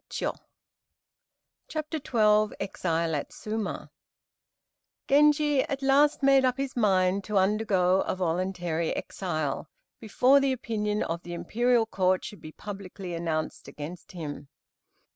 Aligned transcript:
]CHAPTER 1.69 1.99
XII 1.99 2.55
EXILE 2.59 3.13
AT 3.15 3.31
SUMA 3.31 3.91
Genji 5.07 5.61
at 5.61 5.83
last 5.83 6.23
made 6.23 6.43
up 6.43 6.57
his 6.57 6.75
mind 6.75 7.23
to 7.25 7.37
undergo 7.37 8.01
a 8.01 8.15
voluntary 8.15 8.95
exile, 8.95 9.69
before 9.99 10.39
the 10.39 10.53
opinion 10.53 11.03
of 11.03 11.21
the 11.21 11.33
Imperial 11.35 11.85
Court 11.85 12.25
should 12.25 12.41
be 12.41 12.51
publicly 12.51 13.13
announced 13.13 13.67
against 13.67 14.13
him. 14.13 14.47